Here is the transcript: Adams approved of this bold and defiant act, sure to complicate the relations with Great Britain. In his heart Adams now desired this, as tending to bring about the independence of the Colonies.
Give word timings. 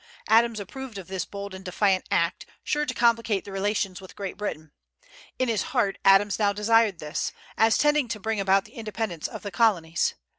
Adams 0.27 0.59
approved 0.59 0.97
of 0.97 1.07
this 1.07 1.25
bold 1.25 1.53
and 1.53 1.63
defiant 1.63 2.05
act, 2.09 2.47
sure 2.63 2.87
to 2.87 2.93
complicate 2.95 3.45
the 3.45 3.51
relations 3.51 4.01
with 4.01 4.15
Great 4.15 4.35
Britain. 4.35 4.71
In 5.37 5.47
his 5.47 5.61
heart 5.77 5.99
Adams 6.03 6.39
now 6.39 6.53
desired 6.53 6.97
this, 6.97 7.31
as 7.55 7.77
tending 7.77 8.07
to 8.07 8.19
bring 8.19 8.39
about 8.39 8.65
the 8.65 8.71
independence 8.73 9.27
of 9.27 9.43
the 9.43 9.51
Colonies. 9.51 10.15